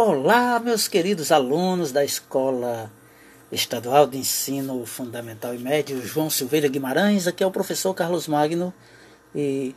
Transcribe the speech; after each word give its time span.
Olá, 0.00 0.60
meus 0.60 0.86
queridos 0.86 1.32
alunos 1.32 1.90
da 1.90 2.04
Escola 2.04 2.88
Estadual 3.50 4.06
de 4.06 4.16
Ensino 4.16 4.86
Fundamental 4.86 5.52
e 5.52 5.58
Médio 5.58 6.00
João 6.06 6.30
Silveira 6.30 6.68
Guimarães. 6.68 7.26
Aqui 7.26 7.42
é 7.42 7.46
o 7.48 7.50
professor 7.50 7.92
Carlos 7.94 8.28
Magno 8.28 8.72
e 9.34 9.74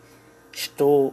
estou 0.53 1.11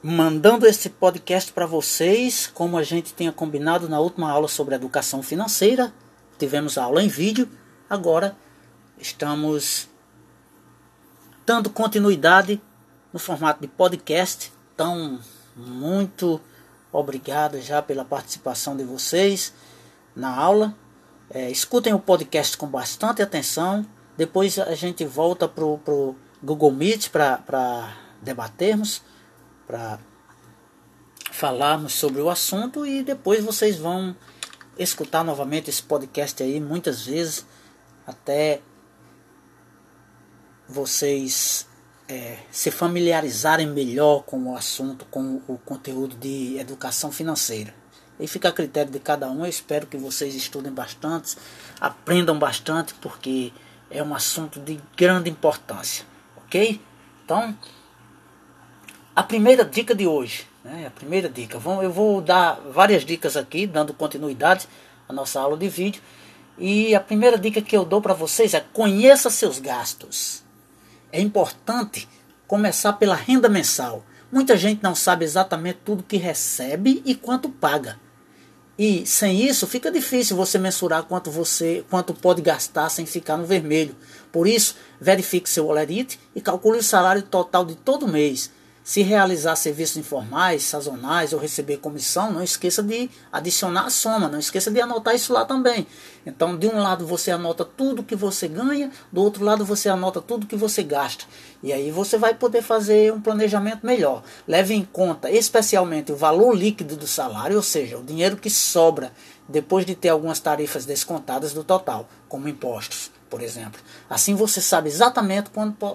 mandando 0.00 0.68
esse 0.68 0.88
podcast 0.88 1.52
para 1.52 1.66
vocês, 1.66 2.46
como 2.46 2.78
a 2.78 2.84
gente 2.84 3.12
tinha 3.12 3.32
combinado 3.32 3.88
na 3.88 3.98
última 3.98 4.30
aula 4.30 4.46
sobre 4.46 4.76
educação 4.76 5.20
financeira. 5.20 5.92
Tivemos 6.38 6.78
a 6.78 6.84
aula 6.84 7.02
em 7.02 7.08
vídeo, 7.08 7.48
agora 7.90 8.36
estamos 9.00 9.88
dando 11.44 11.68
continuidade 11.68 12.62
no 13.12 13.18
formato 13.18 13.60
de 13.60 13.66
podcast. 13.66 14.52
Então, 14.72 15.18
muito 15.56 16.40
Obrigado 16.92 17.60
já 17.60 17.80
pela 17.80 18.04
participação 18.04 18.76
de 18.76 18.84
vocês 18.84 19.52
na 20.14 20.36
aula. 20.36 20.76
É, 21.30 21.50
escutem 21.50 21.94
o 21.94 21.98
podcast 21.98 22.56
com 22.56 22.66
bastante 22.66 23.22
atenção. 23.22 23.86
Depois 24.16 24.58
a 24.58 24.74
gente 24.74 25.04
volta 25.06 25.48
para 25.48 25.64
o 25.64 26.14
Google 26.42 26.70
Meet 26.70 27.08
para 27.08 27.96
debatermos, 28.20 29.02
para 29.66 29.98
falarmos 31.30 31.94
sobre 31.94 32.20
o 32.20 32.28
assunto 32.28 32.84
e 32.86 33.02
depois 33.02 33.42
vocês 33.42 33.78
vão 33.78 34.14
escutar 34.78 35.24
novamente 35.24 35.70
esse 35.70 35.82
podcast 35.82 36.42
aí 36.42 36.60
muitas 36.60 37.06
vezes 37.06 37.46
até 38.06 38.60
vocês 40.68 41.66
é, 42.08 42.38
se 42.50 42.70
familiarizarem 42.70 43.66
melhor 43.66 44.22
com 44.24 44.52
o 44.52 44.56
assunto, 44.56 45.04
com 45.10 45.40
o 45.48 45.58
conteúdo 45.58 46.16
de 46.16 46.58
educação 46.58 47.10
financeira. 47.10 47.74
E 48.20 48.26
fica 48.26 48.48
a 48.48 48.52
critério 48.52 48.92
de 48.92 49.00
cada 49.00 49.30
um. 49.30 49.44
Eu 49.44 49.50
espero 49.50 49.86
que 49.86 49.96
vocês 49.96 50.34
estudem 50.34 50.72
bastante, 50.72 51.36
aprendam 51.80 52.38
bastante, 52.38 52.94
porque 52.94 53.52
é 53.90 54.02
um 54.02 54.14
assunto 54.14 54.60
de 54.60 54.80
grande 54.96 55.30
importância. 55.30 56.04
Ok? 56.36 56.80
Então, 57.24 57.56
a 59.14 59.22
primeira 59.22 59.64
dica 59.64 59.94
de 59.94 60.06
hoje, 60.06 60.46
né, 60.64 60.86
a 60.86 60.90
primeira 60.90 61.28
dica, 61.28 61.60
eu 61.82 61.92
vou 61.92 62.20
dar 62.20 62.60
várias 62.72 63.04
dicas 63.04 63.36
aqui, 63.36 63.66
dando 63.66 63.92
continuidade 63.92 64.68
à 65.08 65.12
nossa 65.12 65.40
aula 65.40 65.56
de 65.56 65.68
vídeo. 65.68 66.02
E 66.58 66.94
a 66.94 67.00
primeira 67.00 67.38
dica 67.38 67.60
que 67.60 67.76
eu 67.76 67.84
dou 67.84 68.00
para 68.00 68.14
vocês 68.14 68.54
é 68.54 68.60
conheça 68.60 69.30
seus 69.30 69.58
gastos. 69.58 70.42
É 71.12 71.20
importante 71.20 72.08
começar 72.48 72.94
pela 72.94 73.14
renda 73.14 73.48
mensal. 73.48 74.04
Muita 74.32 74.56
gente 74.56 74.82
não 74.82 74.94
sabe 74.94 75.26
exatamente 75.26 75.80
tudo 75.84 76.02
que 76.02 76.16
recebe 76.16 77.02
e 77.04 77.14
quanto 77.14 77.50
paga. 77.50 78.00
E 78.78 79.06
sem 79.06 79.46
isso 79.46 79.66
fica 79.66 79.92
difícil 79.92 80.34
você 80.34 80.58
mensurar 80.58 81.02
quanto 81.02 81.30
você 81.30 81.84
quanto 81.90 82.14
pode 82.14 82.40
gastar 82.40 82.88
sem 82.88 83.04
ficar 83.04 83.36
no 83.36 83.44
vermelho. 83.44 83.94
Por 84.32 84.48
isso, 84.48 84.76
verifique 84.98 85.50
seu 85.50 85.66
olerite 85.66 86.18
e 86.34 86.40
calcule 86.40 86.78
o 86.78 86.82
salário 86.82 87.22
total 87.22 87.66
de 87.66 87.74
todo 87.74 88.08
mês 88.08 88.50
se 88.84 89.02
realizar 89.02 89.54
serviços 89.54 89.96
informais, 89.96 90.64
sazonais 90.64 91.32
ou 91.32 91.38
receber 91.38 91.76
comissão, 91.76 92.32
não 92.32 92.42
esqueça 92.42 92.82
de 92.82 93.08
adicionar 93.30 93.86
a 93.86 93.90
soma, 93.90 94.28
não 94.28 94.38
esqueça 94.38 94.70
de 94.70 94.80
anotar 94.80 95.14
isso 95.14 95.32
lá 95.32 95.44
também. 95.44 95.86
Então, 96.26 96.56
de 96.56 96.66
um 96.66 96.78
lado 96.80 97.06
você 97.06 97.30
anota 97.30 97.64
tudo 97.64 98.02
que 98.02 98.16
você 98.16 98.48
ganha, 98.48 98.90
do 99.12 99.22
outro 99.22 99.44
lado 99.44 99.64
você 99.64 99.88
anota 99.88 100.20
tudo 100.20 100.46
que 100.46 100.56
você 100.56 100.82
gasta. 100.82 101.24
E 101.62 101.72
aí 101.72 101.90
você 101.90 102.18
vai 102.18 102.34
poder 102.34 102.62
fazer 102.62 103.12
um 103.12 103.20
planejamento 103.20 103.86
melhor. 103.86 104.22
Leve 104.48 104.74
em 104.74 104.84
conta 104.84 105.30
especialmente 105.30 106.10
o 106.10 106.16
valor 106.16 106.52
líquido 106.52 106.96
do 106.96 107.06
salário, 107.06 107.56
ou 107.56 107.62
seja, 107.62 107.98
o 107.98 108.02
dinheiro 108.02 108.36
que 108.36 108.50
sobra 108.50 109.12
depois 109.48 109.86
de 109.86 109.94
ter 109.94 110.08
algumas 110.08 110.40
tarifas 110.40 110.84
descontadas 110.84 111.52
do 111.52 111.62
total, 111.62 112.08
como 112.28 112.48
impostos, 112.48 113.10
por 113.30 113.42
exemplo. 113.42 113.80
Assim 114.08 114.34
você 114.34 114.60
sabe 114.60 114.88
exatamente 114.88 115.50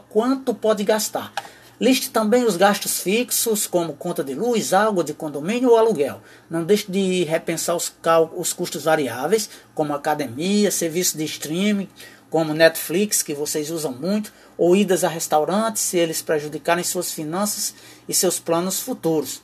quanto, 0.09 0.53
pode 0.53 0.84
gastar. 0.84 1.34
Liste 1.80 2.10
também 2.10 2.44
os 2.44 2.58
gastos 2.58 3.02
fixos, 3.02 3.68
como 3.68 3.94
conta 3.94 4.24
de 4.24 4.34
luz, 4.34 4.74
água, 4.74 5.04
de 5.04 5.14
condomínio 5.14 5.70
ou 5.70 5.78
aluguel. 5.78 6.22
Não 6.50 6.64
deixe 6.64 6.92
de 6.92 7.24
repensar 7.24 7.76
os, 7.76 7.94
os 8.36 8.52
custos 8.52 8.86
variáveis, 8.86 9.48
como 9.76 9.94
academia, 9.94 10.72
serviço 10.72 11.16
de 11.16 11.24
streaming, 11.26 11.88
como 12.32 12.54
Netflix, 12.54 13.22
que 13.22 13.36
vocês 13.36 13.70
usam 13.70 13.92
muito, 13.92 14.34
ou 14.58 14.76
idas 14.76 15.04
a 15.04 15.08
restaurantes, 15.08 15.84
se 15.84 15.98
eles 15.98 16.22
prejudicarem 16.22 16.84
suas 16.84 17.12
finanças 17.14 17.76
e 18.09 18.14
seus 18.14 18.40
planos 18.40 18.80
futuros. 18.80 19.44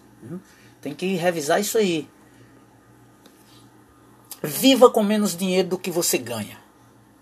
Tem 0.81 0.93
que 0.95 1.15
revisar 1.15 1.61
isso 1.61 1.77
aí. 1.77 2.09
Viva 4.41 4.89
com 4.89 5.03
menos 5.03 5.37
dinheiro 5.37 5.69
do 5.69 5.77
que 5.77 5.91
você 5.91 6.17
ganha. 6.17 6.62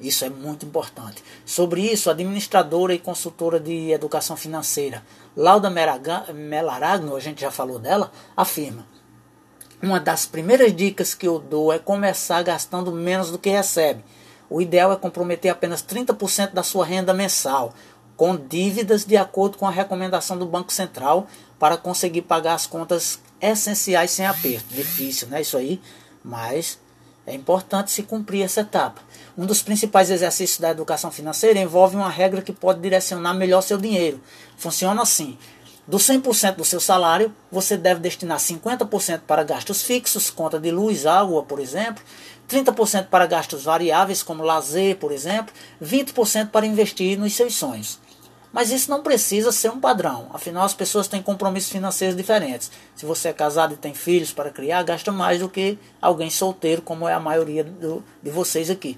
Isso 0.01 0.25
é 0.25 0.29
muito 0.29 0.65
importante. 0.65 1.23
Sobre 1.45 1.81
isso, 1.81 2.09
a 2.09 2.13
administradora 2.13 2.93
e 2.93 2.99
consultora 2.99 3.59
de 3.59 3.91
educação 3.91 4.35
financeira 4.35 5.03
Lauda 5.35 5.69
Melaragno, 5.69 7.15
a 7.15 7.19
gente 7.19 7.41
já 7.41 7.51
falou 7.51 7.79
dela, 7.79 8.11
afirma: 8.35 8.85
Uma 9.81 9.99
das 9.99 10.25
primeiras 10.25 10.75
dicas 10.75 11.13
que 11.13 11.27
eu 11.27 11.39
dou 11.39 11.71
é 11.71 11.79
começar 11.79 12.43
gastando 12.43 12.91
menos 12.91 13.31
do 13.31 13.39
que 13.39 13.49
recebe. 13.49 14.03
O 14.49 14.61
ideal 14.61 14.91
é 14.91 14.97
comprometer 14.97 15.49
apenas 15.49 15.81
30% 15.81 16.51
da 16.51 16.63
sua 16.63 16.85
renda 16.85 17.13
mensal 17.13 17.73
com 18.17 18.35
dívidas 18.35 19.05
de 19.05 19.17
acordo 19.17 19.57
com 19.57 19.65
a 19.65 19.71
recomendação 19.71 20.37
do 20.37 20.45
Banco 20.45 20.71
Central 20.71 21.25
para 21.57 21.77
conseguir 21.77 22.23
pagar 22.23 22.53
as 22.53 22.67
contas 22.67 23.19
essenciais 23.39 24.11
sem 24.11 24.25
aperto. 24.25 24.73
Difícil, 24.73 25.27
né? 25.29 25.41
Isso 25.41 25.57
aí, 25.57 25.81
mas 26.23 26.77
é 27.25 27.33
importante 27.35 27.91
se 27.91 28.03
cumprir 28.03 28.43
essa 28.43 28.61
etapa. 28.61 29.01
Um 29.37 29.45
dos 29.45 29.61
principais 29.61 30.09
exercícios 30.09 30.59
da 30.59 30.71
educação 30.71 31.11
financeira 31.11 31.59
envolve 31.59 31.95
uma 31.95 32.09
regra 32.09 32.41
que 32.41 32.51
pode 32.51 32.81
direcionar 32.81 33.33
melhor 33.33 33.61
seu 33.61 33.77
dinheiro. 33.77 34.19
Funciona 34.57 35.01
assim: 35.01 35.37
do 35.87 35.97
100% 35.97 36.55
do 36.55 36.65
seu 36.65 36.79
salário, 36.79 37.33
você 37.51 37.77
deve 37.77 37.99
destinar 37.99 38.37
50% 38.37 39.21
para 39.27 39.43
gastos 39.43 39.81
fixos, 39.81 40.29
conta 40.29 40.59
de 40.59 40.71
luz, 40.71 41.05
água, 41.05 41.43
por 41.43 41.59
exemplo, 41.59 42.03
30% 42.49 43.07
para 43.07 43.25
gastos 43.25 43.63
variáveis, 43.63 44.21
como 44.21 44.43
lazer, 44.43 44.97
por 44.97 45.11
exemplo, 45.11 45.53
20% 45.81 46.49
para 46.49 46.65
investir 46.65 47.17
nos 47.17 47.33
seus 47.33 47.55
sonhos. 47.55 47.99
Mas 48.51 48.69
isso 48.69 48.89
não 48.89 49.01
precisa 49.01 49.51
ser 49.51 49.69
um 49.69 49.79
padrão, 49.79 50.29
afinal 50.33 50.65
as 50.65 50.73
pessoas 50.73 51.07
têm 51.07 51.21
compromissos 51.21 51.71
financeiros 51.71 52.17
diferentes. 52.17 52.69
Se 52.95 53.05
você 53.05 53.29
é 53.29 53.33
casado 53.33 53.73
e 53.73 53.77
tem 53.77 53.93
filhos 53.93 54.33
para 54.33 54.49
criar, 54.49 54.83
gasta 54.83 55.11
mais 55.11 55.39
do 55.39 55.47
que 55.47 55.79
alguém 56.01 56.29
solteiro, 56.29 56.81
como 56.81 57.07
é 57.07 57.13
a 57.13 57.19
maioria 57.19 57.63
do, 57.63 58.03
de 58.21 58.29
vocês 58.29 58.69
aqui. 58.69 58.97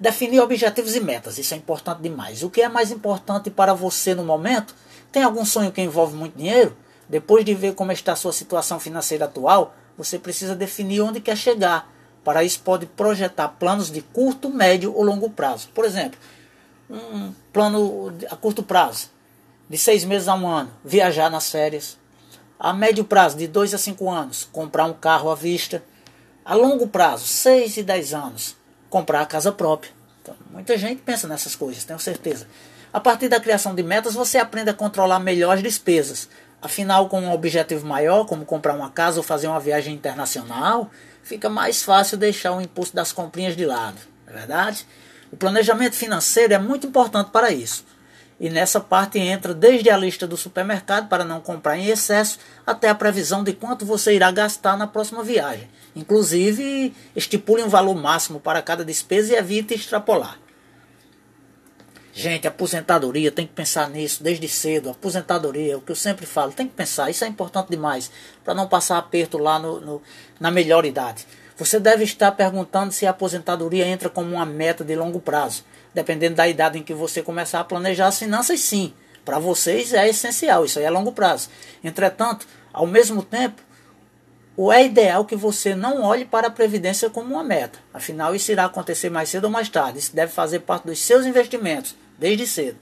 Definir 0.00 0.40
objetivos 0.40 0.96
e 0.96 1.00
metas, 1.00 1.38
isso 1.38 1.52
é 1.54 1.56
importante 1.56 2.00
demais. 2.00 2.42
O 2.42 2.50
que 2.50 2.62
é 2.62 2.68
mais 2.68 2.90
importante 2.90 3.50
para 3.50 3.74
você 3.74 4.14
no 4.14 4.24
momento? 4.24 4.74
Tem 5.12 5.22
algum 5.22 5.44
sonho 5.44 5.70
que 5.70 5.82
envolve 5.82 6.16
muito 6.16 6.36
dinheiro? 6.36 6.76
Depois 7.08 7.44
de 7.44 7.54
ver 7.54 7.74
como 7.74 7.92
está 7.92 8.12
a 8.12 8.16
sua 8.16 8.32
situação 8.32 8.80
financeira 8.80 9.26
atual, 9.26 9.74
você 9.96 10.18
precisa 10.18 10.56
definir 10.56 11.02
onde 11.02 11.20
quer 11.20 11.36
chegar. 11.36 11.92
Para 12.24 12.42
isso, 12.42 12.60
pode 12.60 12.86
projetar 12.86 13.48
planos 13.48 13.90
de 13.90 14.00
curto, 14.00 14.48
médio 14.48 14.94
ou 14.96 15.04
longo 15.04 15.28
prazo. 15.28 15.68
Por 15.74 15.84
exemplo, 15.84 16.18
um 16.88 17.32
plano 17.52 18.12
a 18.30 18.36
curto 18.36 18.62
prazo, 18.62 19.10
de 19.68 19.78
seis 19.78 20.04
meses 20.04 20.28
a 20.28 20.34
um 20.34 20.46
ano, 20.46 20.70
viajar 20.84 21.30
nas 21.30 21.50
férias. 21.50 21.98
A 22.58 22.72
médio 22.72 23.04
prazo, 23.04 23.36
de 23.36 23.46
dois 23.46 23.74
a 23.74 23.78
cinco 23.78 24.10
anos, 24.10 24.48
comprar 24.50 24.84
um 24.84 24.92
carro 24.92 25.30
à 25.30 25.34
vista. 25.34 25.82
A 26.44 26.54
longo 26.54 26.86
prazo, 26.86 27.26
seis 27.26 27.76
e 27.76 27.82
dez 27.82 28.12
anos, 28.14 28.56
comprar 28.88 29.22
a 29.22 29.26
casa 29.26 29.50
própria. 29.50 29.92
Então, 30.22 30.34
muita 30.50 30.76
gente 30.78 31.02
pensa 31.02 31.26
nessas 31.26 31.56
coisas, 31.56 31.84
tenho 31.84 31.98
certeza. 31.98 32.46
A 32.92 33.00
partir 33.00 33.28
da 33.28 33.40
criação 33.40 33.74
de 33.74 33.82
metas, 33.82 34.14
você 34.14 34.38
aprende 34.38 34.70
a 34.70 34.74
controlar 34.74 35.18
melhor 35.18 35.56
as 35.56 35.62
despesas. 35.62 36.28
Afinal, 36.62 37.08
com 37.08 37.20
um 37.20 37.32
objetivo 37.32 37.86
maior, 37.86 38.24
como 38.24 38.46
comprar 38.46 38.74
uma 38.74 38.88
casa 38.88 39.18
ou 39.18 39.22
fazer 39.22 39.48
uma 39.48 39.60
viagem 39.60 39.94
internacional, 39.94 40.90
fica 41.22 41.50
mais 41.50 41.82
fácil 41.82 42.16
deixar 42.16 42.52
o 42.52 42.60
impulso 42.60 42.94
das 42.94 43.12
comprinhas 43.12 43.56
de 43.56 43.66
lado, 43.66 43.98
não 44.26 44.32
é 44.32 44.36
verdade? 44.38 44.86
O 45.34 45.36
planejamento 45.36 45.96
financeiro 45.96 46.54
é 46.54 46.58
muito 46.60 46.86
importante 46.86 47.32
para 47.32 47.50
isso. 47.50 47.84
E 48.38 48.48
nessa 48.48 48.78
parte 48.78 49.18
entra 49.18 49.52
desde 49.52 49.90
a 49.90 49.96
lista 49.96 50.28
do 50.28 50.36
supermercado 50.36 51.08
para 51.08 51.24
não 51.24 51.40
comprar 51.40 51.76
em 51.76 51.88
excesso 51.88 52.38
até 52.64 52.88
a 52.88 52.94
previsão 52.94 53.42
de 53.42 53.52
quanto 53.52 53.84
você 53.84 54.14
irá 54.14 54.30
gastar 54.30 54.76
na 54.76 54.86
próxima 54.86 55.24
viagem. 55.24 55.68
Inclusive, 55.96 56.94
estipule 57.16 57.64
um 57.64 57.68
valor 57.68 57.96
máximo 57.96 58.38
para 58.38 58.62
cada 58.62 58.84
despesa 58.84 59.32
e 59.32 59.36
evite 59.36 59.74
extrapolar. 59.74 60.38
Gente, 62.12 62.46
aposentadoria, 62.46 63.32
tem 63.32 63.44
que 63.44 63.54
pensar 63.54 63.90
nisso 63.90 64.22
desde 64.22 64.46
cedo. 64.46 64.90
Aposentadoria, 64.90 65.72
é 65.72 65.76
o 65.76 65.80
que 65.80 65.90
eu 65.90 65.96
sempre 65.96 66.26
falo, 66.26 66.52
tem 66.52 66.68
que 66.68 66.74
pensar. 66.74 67.10
Isso 67.10 67.24
é 67.24 67.26
importante 67.26 67.70
demais 67.70 68.08
para 68.44 68.54
não 68.54 68.68
passar 68.68 68.98
aperto 68.98 69.36
lá 69.36 69.58
no, 69.58 69.80
no, 69.80 70.02
na 70.38 70.52
melhor 70.52 70.84
idade. 70.84 71.26
Você 71.56 71.78
deve 71.78 72.02
estar 72.02 72.32
perguntando 72.32 72.92
se 72.92 73.06
a 73.06 73.10
aposentadoria 73.10 73.86
entra 73.86 74.08
como 74.08 74.34
uma 74.34 74.44
meta 74.44 74.84
de 74.84 74.96
longo 74.96 75.20
prazo. 75.20 75.64
Dependendo 75.92 76.34
da 76.34 76.48
idade 76.48 76.78
em 76.78 76.82
que 76.82 76.92
você 76.92 77.22
começar 77.22 77.60
a 77.60 77.64
planejar 77.64 78.08
as 78.08 78.18
finanças, 78.18 78.60
sim. 78.60 78.92
Para 79.24 79.38
vocês 79.38 79.94
é 79.94 80.08
essencial, 80.08 80.64
isso 80.64 80.78
aí 80.78 80.84
é 80.84 80.90
longo 80.90 81.12
prazo. 81.12 81.48
Entretanto, 81.82 82.46
ao 82.72 82.86
mesmo 82.86 83.22
tempo, 83.22 83.62
é 84.72 84.84
ideal 84.84 85.24
que 85.24 85.36
você 85.36 85.74
não 85.74 86.02
olhe 86.02 86.24
para 86.24 86.48
a 86.48 86.50
previdência 86.50 87.08
como 87.08 87.34
uma 87.34 87.44
meta. 87.44 87.78
Afinal, 87.92 88.34
isso 88.34 88.52
irá 88.52 88.64
acontecer 88.64 89.08
mais 89.08 89.28
cedo 89.28 89.44
ou 89.44 89.50
mais 89.50 89.68
tarde. 89.68 89.98
Isso 89.98 90.14
deve 90.14 90.32
fazer 90.32 90.60
parte 90.60 90.86
dos 90.86 90.98
seus 90.98 91.24
investimentos, 91.24 91.96
desde 92.18 92.46
cedo. 92.46 92.78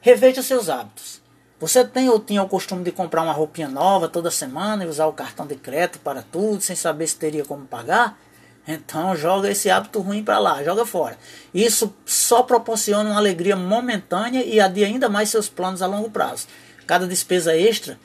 Reveja 0.00 0.42
seus 0.42 0.68
hábitos. 0.68 1.23
Você 1.60 1.84
tem 1.84 2.08
ou 2.08 2.18
tinha 2.18 2.42
o 2.42 2.48
costume 2.48 2.82
de 2.82 2.90
comprar 2.90 3.22
uma 3.22 3.32
roupinha 3.32 3.68
nova 3.68 4.08
toda 4.08 4.30
semana 4.30 4.84
e 4.84 4.88
usar 4.88 5.06
o 5.06 5.12
cartão 5.12 5.46
de 5.46 5.54
crédito 5.54 6.00
para 6.00 6.22
tudo, 6.22 6.60
sem 6.60 6.74
saber 6.74 7.06
se 7.06 7.16
teria 7.16 7.44
como 7.44 7.64
pagar? 7.64 8.18
Então 8.66 9.14
joga 9.14 9.50
esse 9.50 9.70
hábito 9.70 10.00
ruim 10.00 10.24
para 10.24 10.38
lá, 10.38 10.62
joga 10.64 10.84
fora. 10.86 11.18
Isso 11.52 11.94
só 12.04 12.42
proporciona 12.42 13.10
uma 13.10 13.18
alegria 13.18 13.54
momentânea 13.54 14.44
e 14.44 14.60
adia 14.60 14.86
ainda 14.86 15.08
mais 15.08 15.28
seus 15.28 15.48
planos 15.48 15.82
a 15.82 15.86
longo 15.86 16.10
prazo. 16.10 16.46
Cada 16.86 17.06
despesa 17.06 17.56
extra 17.56 17.98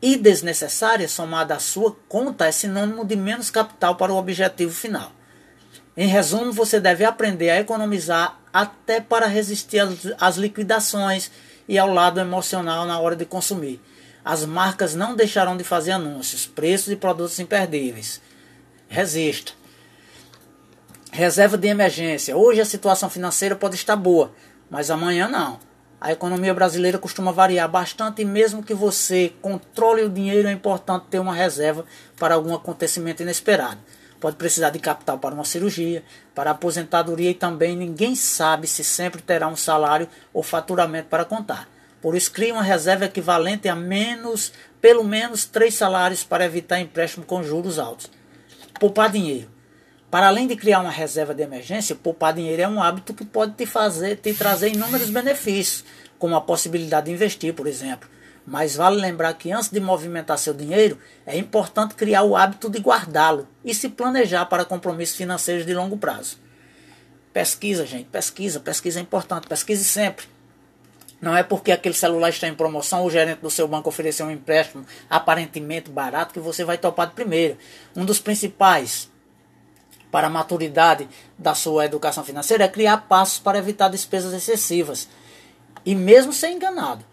e 0.00 0.16
desnecessária 0.16 1.08
somada 1.08 1.54
à 1.54 1.58
sua 1.58 1.96
conta 2.08 2.46
é 2.46 2.52
sinônimo 2.52 3.04
de 3.04 3.16
menos 3.16 3.50
capital 3.50 3.96
para 3.96 4.12
o 4.12 4.16
objetivo 4.16 4.72
final. 4.72 5.12
Em 5.96 6.08
resumo, 6.08 6.52
você 6.52 6.80
deve 6.80 7.04
aprender 7.04 7.50
a 7.50 7.60
economizar 7.60 8.40
até 8.52 9.00
para 9.00 9.26
resistir 9.26 9.80
às 10.18 10.36
liquidações 10.36 11.30
e 11.68 11.78
ao 11.78 11.92
lado 11.92 12.20
emocional 12.20 12.86
na 12.86 12.98
hora 12.98 13.16
de 13.16 13.24
consumir. 13.24 13.80
As 14.24 14.44
marcas 14.44 14.94
não 14.94 15.16
deixarão 15.16 15.56
de 15.56 15.64
fazer 15.64 15.92
anúncios, 15.92 16.46
preços 16.46 16.92
e 16.92 16.96
produtos 16.96 17.38
imperdíveis. 17.40 18.20
Resista. 18.88 19.52
Reserva 21.10 21.58
de 21.58 21.68
emergência. 21.68 22.36
Hoje 22.36 22.60
a 22.60 22.64
situação 22.64 23.10
financeira 23.10 23.56
pode 23.56 23.74
estar 23.74 23.96
boa, 23.96 24.32
mas 24.70 24.90
amanhã 24.90 25.28
não. 25.28 25.58
A 26.00 26.10
economia 26.10 26.52
brasileira 26.52 26.98
costuma 26.98 27.30
variar 27.30 27.68
bastante 27.68 28.22
e 28.22 28.24
mesmo 28.24 28.62
que 28.62 28.74
você 28.74 29.32
controle 29.40 30.02
o 30.02 30.08
dinheiro, 30.08 30.48
é 30.48 30.52
importante 30.52 31.06
ter 31.10 31.20
uma 31.20 31.34
reserva 31.34 31.84
para 32.18 32.34
algum 32.34 32.54
acontecimento 32.54 33.22
inesperado. 33.22 33.78
Pode 34.22 34.36
precisar 34.36 34.70
de 34.70 34.78
capital 34.78 35.18
para 35.18 35.34
uma 35.34 35.44
cirurgia, 35.44 36.04
para 36.32 36.52
aposentadoria 36.52 37.30
e 37.30 37.34
também 37.34 37.74
ninguém 37.74 38.14
sabe 38.14 38.68
se 38.68 38.84
sempre 38.84 39.20
terá 39.20 39.48
um 39.48 39.56
salário 39.56 40.08
ou 40.32 40.44
faturamento 40.44 41.08
para 41.08 41.24
contar. 41.24 41.68
Por 42.00 42.14
isso, 42.14 42.30
crie 42.30 42.52
uma 42.52 42.62
reserva 42.62 43.06
equivalente 43.06 43.68
a 43.68 43.74
menos, 43.74 44.52
pelo 44.80 45.02
menos 45.02 45.44
três 45.44 45.74
salários 45.74 46.22
para 46.22 46.44
evitar 46.44 46.78
empréstimo 46.78 47.26
com 47.26 47.42
juros 47.42 47.80
altos. 47.80 48.08
Poupar 48.78 49.10
dinheiro. 49.10 49.50
Para 50.08 50.28
além 50.28 50.46
de 50.46 50.54
criar 50.54 50.78
uma 50.78 50.90
reserva 50.92 51.34
de 51.34 51.42
emergência, 51.42 51.96
poupar 51.96 52.32
dinheiro 52.32 52.62
é 52.62 52.68
um 52.68 52.80
hábito 52.80 53.12
que 53.12 53.24
pode 53.24 53.54
te 53.54 53.66
fazer, 53.66 54.18
te 54.18 54.32
trazer 54.34 54.68
inúmeros 54.68 55.10
benefícios, 55.10 55.84
como 56.16 56.36
a 56.36 56.40
possibilidade 56.40 57.06
de 57.06 57.12
investir, 57.12 57.54
por 57.54 57.66
exemplo. 57.66 58.08
Mas 58.44 58.74
vale 58.74 59.00
lembrar 59.00 59.34
que 59.34 59.52
antes 59.52 59.68
de 59.68 59.80
movimentar 59.80 60.36
seu 60.38 60.52
dinheiro, 60.52 60.98
é 61.24 61.36
importante 61.36 61.94
criar 61.94 62.22
o 62.22 62.36
hábito 62.36 62.68
de 62.68 62.80
guardá-lo 62.80 63.46
e 63.64 63.72
se 63.72 63.88
planejar 63.88 64.46
para 64.46 64.64
compromissos 64.64 65.16
financeiros 65.16 65.64
de 65.64 65.72
longo 65.72 65.96
prazo. 65.96 66.38
Pesquisa, 67.32 67.86
gente, 67.86 68.08
pesquisa, 68.10 68.60
pesquisa 68.60 68.98
é 68.98 69.02
importante, 69.02 69.46
pesquise 69.46 69.84
sempre. 69.84 70.26
Não 71.20 71.36
é 71.36 71.44
porque 71.44 71.70
aquele 71.70 71.94
celular 71.94 72.30
está 72.30 72.48
em 72.48 72.54
promoção 72.54 73.02
ou 73.02 73.06
o 73.06 73.10
gerente 73.10 73.38
do 73.38 73.50
seu 73.50 73.68
banco 73.68 73.88
ofereceu 73.88 74.26
um 74.26 74.30
empréstimo 74.30 74.84
aparentemente 75.08 75.88
barato 75.88 76.34
que 76.34 76.40
você 76.40 76.64
vai 76.64 76.76
topar 76.76 77.06
de 77.06 77.14
primeiro. 77.14 77.56
Um 77.94 78.04
dos 78.04 78.18
principais 78.18 79.08
para 80.10 80.26
a 80.26 80.30
maturidade 80.30 81.08
da 81.38 81.54
sua 81.54 81.86
educação 81.86 82.24
financeira 82.24 82.64
é 82.64 82.68
criar 82.68 83.08
passos 83.08 83.38
para 83.38 83.56
evitar 83.56 83.88
despesas 83.88 84.34
excessivas. 84.34 85.08
E 85.86 85.94
mesmo 85.94 86.32
ser 86.32 86.50
enganado, 86.50 87.04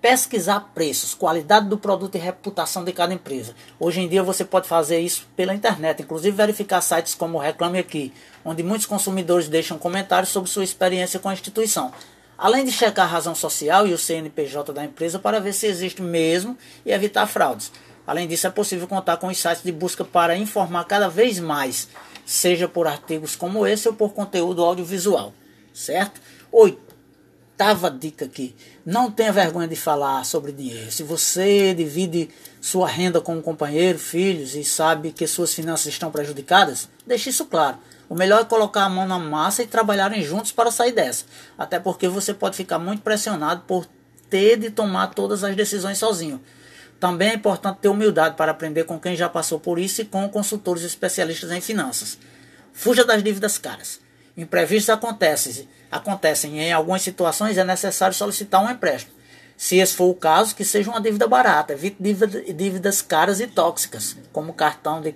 pesquisar 0.00 0.70
preços, 0.74 1.14
qualidade 1.14 1.68
do 1.68 1.76
produto 1.76 2.14
e 2.14 2.18
reputação 2.18 2.82
de 2.82 2.92
cada 2.92 3.12
empresa. 3.12 3.54
Hoje 3.78 4.00
em 4.00 4.08
dia 4.08 4.22
você 4.22 4.44
pode 4.44 4.66
fazer 4.66 4.98
isso 5.00 5.28
pela 5.36 5.54
internet, 5.54 6.02
inclusive 6.02 6.36
verificar 6.36 6.80
sites 6.80 7.14
como 7.14 7.36
o 7.36 7.40
Reclame 7.40 7.78
Aqui, 7.78 8.12
onde 8.44 8.62
muitos 8.62 8.86
consumidores 8.86 9.48
deixam 9.48 9.78
comentários 9.78 10.30
sobre 10.30 10.50
sua 10.50 10.64
experiência 10.64 11.20
com 11.20 11.28
a 11.28 11.32
instituição. 11.32 11.92
Além 12.38 12.64
de 12.64 12.72
checar 12.72 13.04
a 13.04 13.08
razão 13.08 13.34
social 13.34 13.86
e 13.86 13.92
o 13.92 13.98
CNPJ 13.98 14.72
da 14.72 14.84
empresa 14.84 15.18
para 15.18 15.38
ver 15.38 15.52
se 15.52 15.66
existe 15.66 16.00
mesmo 16.00 16.56
e 16.86 16.90
evitar 16.90 17.26
fraudes. 17.26 17.70
Além 18.06 18.26
disso, 18.26 18.46
é 18.46 18.50
possível 18.50 18.88
contar 18.88 19.18
com 19.18 19.26
os 19.26 19.36
sites 19.36 19.62
de 19.62 19.70
busca 19.70 20.04
para 20.04 20.34
informar 20.34 20.84
cada 20.84 21.08
vez 21.08 21.38
mais 21.38 21.88
seja 22.24 22.68
por 22.68 22.86
artigos 22.86 23.34
como 23.34 23.66
esse 23.66 23.88
ou 23.88 23.94
por 23.94 24.14
conteúdo 24.14 24.64
audiovisual, 24.64 25.34
certo? 25.74 26.20
Oitava 27.60 27.90
dica 27.90 28.24
aqui: 28.24 28.56
não 28.86 29.10
tenha 29.10 29.30
vergonha 29.30 29.68
de 29.68 29.76
falar 29.76 30.24
sobre 30.24 30.50
dinheiro. 30.50 30.90
Se 30.90 31.02
você 31.02 31.74
divide 31.74 32.30
sua 32.58 32.88
renda 32.88 33.20
com 33.20 33.36
um 33.36 33.42
companheiro, 33.42 33.98
filhos 33.98 34.54
e 34.54 34.64
sabe 34.64 35.12
que 35.12 35.26
suas 35.26 35.52
finanças 35.52 35.88
estão 35.88 36.10
prejudicadas, 36.10 36.88
deixe 37.06 37.28
isso 37.28 37.44
claro. 37.44 37.76
O 38.08 38.14
melhor 38.14 38.40
é 38.40 38.44
colocar 38.46 38.84
a 38.84 38.88
mão 38.88 39.06
na 39.06 39.18
massa 39.18 39.62
e 39.62 39.66
trabalharem 39.66 40.22
juntos 40.22 40.52
para 40.52 40.70
sair 40.70 40.92
dessa. 40.92 41.26
Até 41.58 41.78
porque 41.78 42.08
você 42.08 42.32
pode 42.32 42.56
ficar 42.56 42.78
muito 42.78 43.02
pressionado 43.02 43.64
por 43.66 43.86
ter 44.30 44.56
de 44.56 44.70
tomar 44.70 45.08
todas 45.08 45.44
as 45.44 45.54
decisões 45.54 45.98
sozinho. 45.98 46.40
Também 46.98 47.28
é 47.28 47.34
importante 47.34 47.80
ter 47.80 47.88
humildade 47.88 48.36
para 48.36 48.52
aprender 48.52 48.84
com 48.84 48.98
quem 48.98 49.14
já 49.14 49.28
passou 49.28 49.60
por 49.60 49.78
isso 49.78 50.00
e 50.00 50.06
com 50.06 50.26
consultores 50.30 50.82
especialistas 50.82 51.50
em 51.50 51.60
finanças. 51.60 52.16
Fuja 52.72 53.04
das 53.04 53.22
dívidas 53.22 53.58
caras. 53.58 54.00
Imprevistos 54.36 54.90
acontecem, 54.90 55.68
acontecem 55.90 56.58
e 56.58 56.62
em 56.62 56.72
algumas 56.72 57.02
situações 57.02 57.58
é 57.58 57.64
necessário 57.64 58.14
solicitar 58.14 58.62
um 58.64 58.70
empréstimo. 58.70 59.20
Se 59.56 59.76
esse 59.76 59.94
for 59.94 60.06
o 60.06 60.14
caso, 60.14 60.54
que 60.54 60.64
seja 60.64 60.90
uma 60.90 61.02
dívida 61.02 61.28
barata. 61.28 61.74
Evite 61.74 61.98
dívidas 62.00 63.02
caras 63.02 63.40
e 63.40 63.46
tóxicas, 63.46 64.16
como 64.32 64.54
cartão 64.54 65.02
de, 65.02 65.12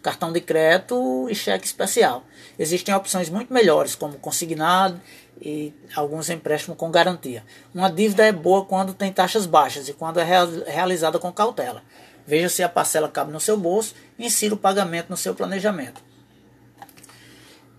cartão 0.00 0.30
de 0.30 0.40
crédito 0.40 1.26
e 1.28 1.34
cheque 1.34 1.66
especial. 1.66 2.22
Existem 2.56 2.94
opções 2.94 3.28
muito 3.28 3.52
melhores, 3.52 3.96
como 3.96 4.16
consignado 4.18 5.00
e 5.40 5.74
alguns 5.96 6.30
empréstimos 6.30 6.78
com 6.78 6.88
garantia. 6.88 7.42
Uma 7.74 7.90
dívida 7.90 8.24
é 8.24 8.30
boa 8.30 8.64
quando 8.64 8.94
tem 8.94 9.12
taxas 9.12 9.44
baixas 9.44 9.88
e 9.88 9.92
quando 9.92 10.20
é 10.20 10.24
realizada 10.66 11.18
com 11.18 11.32
cautela. 11.32 11.82
Veja 12.24 12.48
se 12.48 12.62
a 12.62 12.68
parcela 12.68 13.08
cabe 13.08 13.32
no 13.32 13.40
seu 13.40 13.56
bolso 13.56 13.94
e 14.16 14.26
insira 14.26 14.54
o 14.54 14.56
pagamento 14.56 15.10
no 15.10 15.16
seu 15.16 15.34
planejamento. 15.34 16.00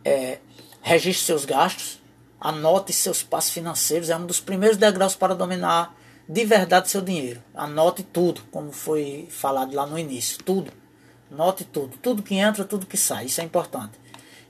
É, 0.04 0.40
registre 0.86 1.26
seus 1.26 1.46
gastos, 1.46 2.00
anote 2.40 2.94
seus 2.94 3.24
passos 3.24 3.50
financeiros, 3.50 4.12
é 4.12 4.16
um 4.16 4.28
dos 4.28 4.40
primeiros 4.40 4.78
degraus 4.78 5.16
para 5.16 5.34
dominar 5.34 5.98
de 6.30 6.46
verdade 6.46 6.92
seu 6.92 7.02
dinheiro. 7.02 7.42
Anote 7.56 8.04
tudo, 8.04 8.44
como 8.52 8.72
foi 8.72 9.28
falado 9.32 9.76
lá 9.76 9.88
no 9.88 9.98
início, 9.98 10.38
tudo. 10.44 10.72
Note 11.32 11.64
tudo, 11.64 11.98
tudo 11.98 12.22
que 12.22 12.36
entra, 12.36 12.64
tudo 12.64 12.86
que 12.86 12.98
sai, 12.98 13.26
isso 13.26 13.42
é 13.42 13.44
importante. 13.44 13.94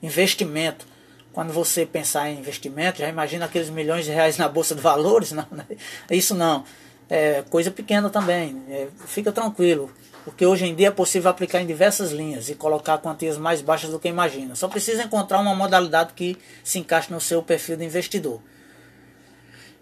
Investimento, 0.03 0.85
quando 1.31 1.53
você 1.53 1.85
pensar 1.85 2.29
em 2.29 2.37
investimento, 2.37 2.99
já 2.99 3.07
imagina 3.07 3.45
aqueles 3.45 3.69
milhões 3.69 4.03
de 4.03 4.11
reais 4.11 4.37
na 4.37 4.49
bolsa 4.49 4.75
de 4.75 4.81
valores? 4.81 5.31
Não, 5.33 5.47
né? 5.49 5.65
isso 6.11 6.35
não. 6.35 6.65
É 7.09 7.43
coisa 7.49 7.71
pequena 7.71 8.09
também. 8.09 8.61
É, 8.69 8.89
fica 9.05 9.31
tranquilo, 9.31 9.89
porque 10.25 10.43
hoje 10.43 10.65
em 10.65 10.73
dia 10.73 10.87
é 10.87 10.91
possível 10.91 11.29
aplicar 11.29 11.61
em 11.61 11.67
diversas 11.67 12.11
linhas 12.11 12.49
e 12.49 12.55
colocar 12.55 12.97
quantias 12.97 13.37
mais 13.37 13.61
baixas 13.61 13.91
do 13.91 13.99
que 13.99 14.07
imagina. 14.07 14.55
Só 14.55 14.67
precisa 14.67 15.03
encontrar 15.03 15.39
uma 15.39 15.53
modalidade 15.53 16.13
que 16.13 16.35
se 16.63 16.79
encaixe 16.79 17.13
no 17.13 17.21
seu 17.21 17.43
perfil 17.43 17.77
de 17.77 17.85
investidor. 17.85 18.41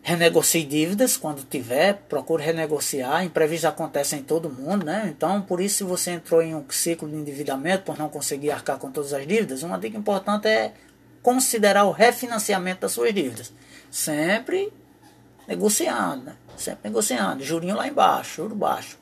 Renegocie 0.01 0.65
dívidas 0.65 1.15
quando 1.15 1.45
tiver, 1.45 1.93
procure 2.09 2.43
renegociar. 2.43 3.23
Imprevistos 3.23 3.69
acontecem 3.69 4.19
em 4.19 4.23
todo 4.23 4.49
mundo, 4.49 4.85
né? 4.85 5.05
Então, 5.15 5.41
por 5.41 5.61
isso, 5.61 5.77
se 5.77 5.83
você 5.85 6.11
entrou 6.11 6.41
em 6.41 6.53
um 6.53 6.65
ciclo 6.69 7.07
de 7.07 7.15
endividamento 7.15 7.85
por 7.85 7.97
não 7.97 8.09
conseguir 8.09 8.51
arcar 8.51 8.77
com 8.77 8.91
todas 8.91 9.13
as 9.13 9.25
dívidas, 9.25 9.63
uma 9.63 9.79
dica 9.79 9.97
importante 9.97 10.45
é 10.49 10.73
considerar 11.21 11.85
o 11.85 11.91
refinanciamento 11.91 12.81
das 12.81 12.91
suas 12.91 13.13
dívidas. 13.13 13.53
Sempre 13.89 14.73
negociando, 15.47 16.25
né? 16.25 16.35
sempre 16.57 16.89
negociando. 16.89 17.41
Jurinho 17.41 17.77
lá 17.77 17.87
embaixo, 17.87 18.43
juro 18.43 18.55
baixo. 18.55 19.01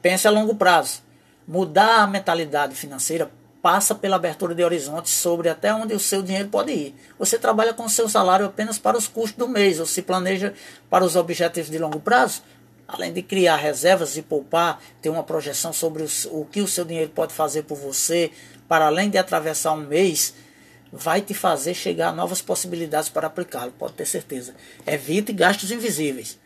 Pense 0.00 0.26
a 0.26 0.30
longo 0.30 0.54
prazo. 0.54 1.02
Mudar 1.46 2.02
a 2.02 2.06
mentalidade 2.06 2.74
financeira 2.74 3.30
passa 3.62 3.94
pela 3.94 4.16
abertura 4.16 4.54
de 4.54 4.62
horizontes 4.62 5.12
sobre 5.12 5.48
até 5.48 5.74
onde 5.74 5.94
o 5.94 5.98
seu 5.98 6.22
dinheiro 6.22 6.48
pode 6.48 6.72
ir. 6.72 6.94
Você 7.18 7.38
trabalha 7.38 7.74
com 7.74 7.84
o 7.84 7.90
seu 7.90 8.08
salário 8.08 8.46
apenas 8.46 8.78
para 8.78 8.96
os 8.96 9.08
custos 9.08 9.38
do 9.38 9.48
mês 9.48 9.80
ou 9.80 9.86
se 9.86 10.02
planeja 10.02 10.54
para 10.88 11.04
os 11.04 11.16
objetivos 11.16 11.70
de 11.70 11.78
longo 11.78 12.00
prazo, 12.00 12.42
além 12.86 13.12
de 13.12 13.22
criar 13.22 13.56
reservas 13.56 14.16
e 14.16 14.22
poupar, 14.22 14.80
ter 15.02 15.10
uma 15.10 15.24
projeção 15.24 15.72
sobre 15.72 16.02
os, 16.02 16.26
o 16.26 16.44
que 16.44 16.60
o 16.60 16.68
seu 16.68 16.84
dinheiro 16.84 17.10
pode 17.10 17.32
fazer 17.32 17.62
por 17.62 17.76
você, 17.76 18.30
para 18.68 18.86
além 18.86 19.10
de 19.10 19.18
atravessar 19.18 19.72
um 19.72 19.78
mês 19.78 20.34
vai 20.92 21.20
te 21.20 21.34
fazer 21.34 21.74
chegar 21.74 22.08
a 22.08 22.12
novas 22.12 22.40
possibilidades 22.40 23.08
para 23.08 23.26
aplicá-lo, 23.26 23.72
pode 23.72 23.94
ter 23.94 24.06
certeza. 24.06 24.54
Evite 24.86 25.32
gastos 25.32 25.70
invisíveis. 25.70 26.38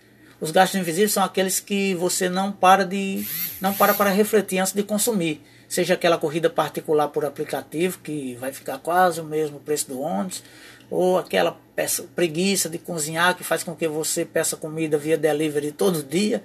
Os 0.42 0.50
gastos 0.50 0.80
invisíveis 0.80 1.12
são 1.12 1.22
aqueles 1.22 1.60
que 1.60 1.94
você 1.94 2.28
não 2.28 2.50
para 2.50 2.84
de 2.84 3.24
não 3.60 3.72
para 3.72 3.94
para 3.94 4.10
refletir 4.10 4.58
antes 4.58 4.72
de 4.72 4.82
consumir. 4.82 5.40
Seja 5.68 5.94
aquela 5.94 6.18
corrida 6.18 6.50
particular 6.50 7.06
por 7.10 7.24
aplicativo 7.24 8.00
que 8.00 8.34
vai 8.40 8.52
ficar 8.52 8.78
quase 8.78 9.20
o 9.20 9.24
mesmo 9.24 9.60
preço 9.60 9.86
do 9.86 10.00
ônibus, 10.00 10.42
ou 10.90 11.16
aquela 11.16 11.56
peça, 11.76 12.08
preguiça 12.16 12.68
de 12.68 12.76
cozinhar 12.76 13.36
que 13.36 13.44
faz 13.44 13.62
com 13.62 13.76
que 13.76 13.86
você 13.86 14.24
peça 14.24 14.56
comida 14.56 14.98
via 14.98 15.16
delivery 15.16 15.70
todo 15.70 16.02
dia. 16.02 16.42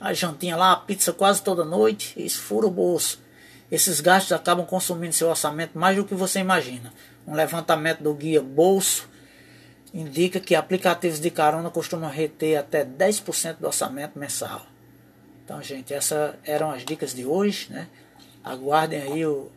a 0.00 0.12
jantinha 0.12 0.56
lá, 0.56 0.72
a 0.72 0.76
pizza 0.76 1.12
quase 1.12 1.40
toda 1.40 1.64
noite, 1.64 2.14
isso 2.16 2.40
fura 2.40 2.66
o 2.66 2.70
bolso. 2.72 3.20
Esses 3.70 4.00
gastos 4.00 4.32
acabam 4.32 4.66
consumindo 4.66 5.14
seu 5.14 5.28
orçamento 5.28 5.78
mais 5.78 5.96
do 5.96 6.04
que 6.04 6.12
você 6.12 6.40
imagina. 6.40 6.92
Um 7.24 7.34
levantamento 7.34 8.02
do 8.02 8.12
guia 8.14 8.42
Bolso 8.42 9.08
indica 9.92 10.38
que 10.40 10.54
aplicativos 10.54 11.20
de 11.20 11.30
carona 11.30 11.70
costumam 11.70 12.10
reter 12.10 12.58
até 12.58 12.84
10% 12.84 13.56
do 13.56 13.66
orçamento 13.66 14.18
mensal. 14.18 14.66
Então, 15.44 15.62
gente, 15.62 15.94
essas 15.94 16.34
eram 16.44 16.70
as 16.70 16.84
dicas 16.84 17.14
de 17.14 17.24
hoje. 17.24 17.68
Né? 17.70 17.88
Aguardem 18.44 19.00
aí 19.00 19.24
o, 19.24 19.50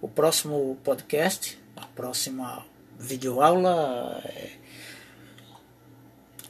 o 0.00 0.08
próximo 0.08 0.78
podcast, 0.82 1.58
a 1.76 1.86
próxima 1.86 2.64
videoaula, 2.98 4.22
é, 4.24 4.52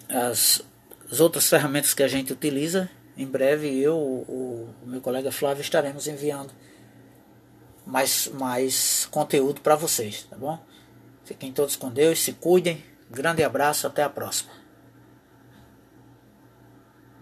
as, 0.08 0.62
as 1.10 1.20
outras 1.20 1.48
ferramentas 1.48 1.92
que 1.92 2.02
a 2.02 2.08
gente 2.08 2.32
utiliza. 2.32 2.88
Em 3.16 3.26
breve 3.26 3.76
eu, 3.78 3.96
o, 3.96 4.74
o 4.82 4.86
meu 4.86 5.00
colega 5.00 5.32
Flávio, 5.32 5.60
estaremos 5.60 6.06
enviando 6.06 6.52
mais, 7.86 8.28
mais 8.28 9.06
conteúdo 9.10 9.60
para 9.60 9.76
vocês, 9.76 10.26
tá 10.28 10.36
bom? 10.36 10.58
Fiquem 11.24 11.52
todos 11.52 11.76
com 11.76 11.90
Deus, 11.90 12.20
se 12.20 12.32
cuidem. 12.32 12.82
Grande 13.10 13.44
abraço, 13.44 13.86
até 13.86 14.02
a 14.02 14.08
próxima. 14.08 14.63